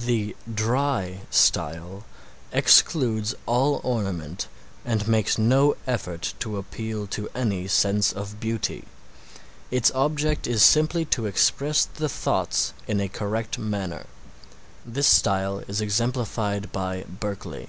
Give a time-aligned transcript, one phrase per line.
[0.00, 2.04] The dry style
[2.50, 4.48] excludes all ornament
[4.84, 8.82] and makes no effort to appeal to any sense of beauty.
[9.70, 14.06] Its object is simply to express the thoughts in a correct manner.
[14.84, 17.68] This style is exemplified by Berkeley.